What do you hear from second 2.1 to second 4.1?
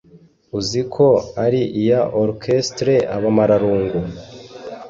Orchestre Abamararungu.